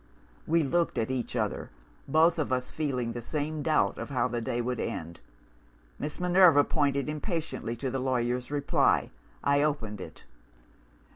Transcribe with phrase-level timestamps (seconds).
[0.47, 1.69] "We looked at each other;
[2.07, 5.19] both of us feeling the same doubt of how the day would end.
[5.99, 9.11] Miss Minerva pointed impatiently to the lawyer's reply.
[9.43, 10.23] I opened it.